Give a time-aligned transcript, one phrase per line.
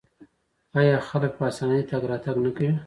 [0.79, 2.71] آیا خلک په اسانۍ تګ راتګ نه کوي؟